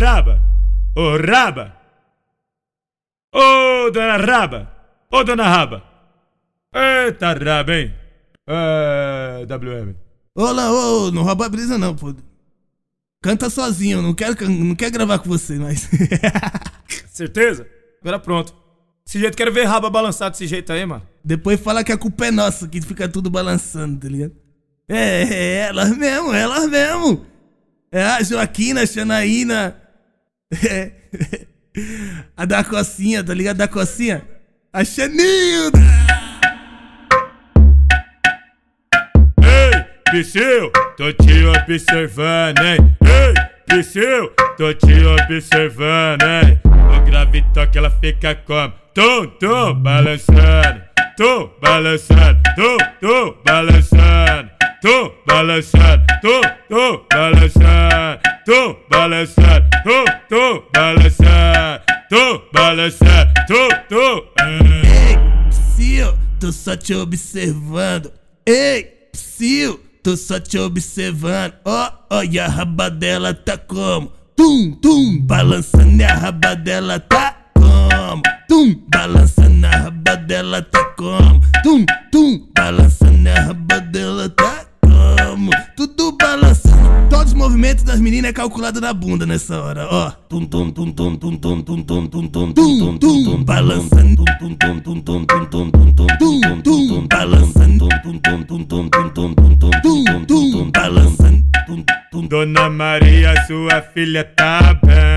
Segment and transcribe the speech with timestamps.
[0.00, 0.42] raba!
[0.96, 1.76] Ô raba!
[3.34, 4.72] Ô dona raba!
[5.12, 5.84] Ô dona raba!
[6.74, 7.94] Eita raba, hein?
[8.46, 9.94] É, WM.
[10.34, 12.14] Olá, ô, não rouba a brisa não, pô.
[13.22, 15.88] Canta sozinho, não quero, não quero gravar com você, mas.
[17.12, 17.68] Certeza?
[18.00, 18.54] Agora pronto.
[19.04, 21.06] Desse jeito, quero ver raba balançar desse jeito aí, mano.
[21.22, 24.32] Depois fala que a culpa é nossa, que fica tudo balançando, tá ligado?
[24.88, 27.26] É, é elas mesmo, elas mesmo.
[27.92, 29.89] É a Joaquina, a Xanaína.
[30.52, 30.90] É.
[32.36, 33.58] A da cocinha, tá ligado?
[33.58, 34.22] Da cocinha.
[34.72, 35.78] A Xanilda!
[40.12, 42.96] Ei, Psyu, tô te observando, hein?
[43.70, 46.60] Ei, Psyu, tô te observando, hein?
[46.64, 48.72] O grave toque ela fica como?
[48.92, 50.82] Tum, tum, balançando.
[51.16, 52.40] Tum, balançando.
[52.56, 54.50] Tum, tum, balançando.
[54.82, 56.04] Tum, balançando.
[56.20, 58.20] Tum, tum, balançando.
[58.44, 59.69] Tum, balançando.
[59.82, 61.82] Tum, tum, balançando.
[62.10, 63.32] Tum, balançando.
[63.48, 64.22] Tum, tum.
[64.84, 65.16] Ei,
[65.48, 68.12] Psyu, tô só te observando.
[68.44, 71.54] Ei, Psyu, tô só te observando.
[71.64, 74.12] Ó, oh, olha a raba dela tá como?
[74.36, 78.22] Tum, tum, balançando e a raba dela tá como?
[78.50, 81.40] Tum, balançando a raba dela tá como?
[81.62, 85.50] Tum, tum, balançando a raba dela tá como?
[85.74, 86.59] Tudo balançando.
[87.60, 90.10] Movimentos das meninas é calculado na bunda nessa hora, ó.
[90.30, 94.24] Tum, tum, tum, tum, tum, tum, tum, tum, tum, tum, tum, tum, tum, balançando.
[94.38, 97.88] Tum, tum, tum, tum, tum, tum, tum, tum, tum, tum, tum, balançando.
[98.02, 101.44] Tum, tum, tum, tum, tum, tum, tum, tum, tum, tum, balançando.
[102.30, 105.09] Dona Maria, sua filha tá bem.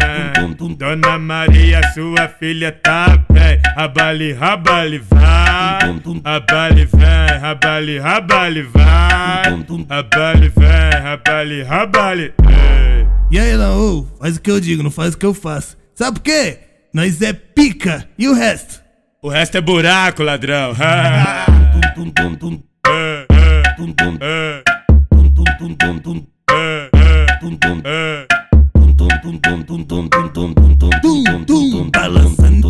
[0.71, 3.59] Dona Maria, sua filha tá bem.
[3.75, 5.79] Rabali, rabali, vai.
[6.23, 9.43] Rabali, vem, rabali, rabali, vai.
[9.89, 12.33] Rabali, vem, rabali, rabali.
[13.29, 15.77] E aí, não, ô, faz o que eu digo, não faz o que eu faço.
[15.93, 16.59] Sabe por quê?
[16.93, 18.07] Nós é pica.
[18.17, 18.81] E o resto?
[19.21, 20.73] O resto é buraco, ladrão.
[31.91, 32.63] balançando,